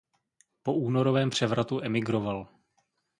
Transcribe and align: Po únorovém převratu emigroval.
Po 0.63 0.73
únorovém 0.73 1.29
převratu 1.29 1.81
emigroval. 1.83 2.47